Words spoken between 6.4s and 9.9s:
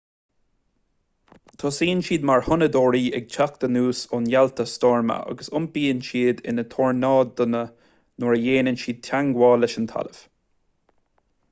ina tornádónna nuair a dhéanann siad teagmháil leis an